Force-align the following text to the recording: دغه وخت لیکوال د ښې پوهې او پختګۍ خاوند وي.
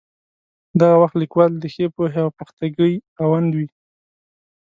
دغه 0.79 0.95
وخت 1.01 1.15
لیکوال 1.21 1.51
د 1.57 1.63
ښې 1.73 1.85
پوهې 1.95 2.19
او 2.25 2.29
پختګۍ 2.39 2.93
خاوند 3.15 3.51
وي. 3.57 3.67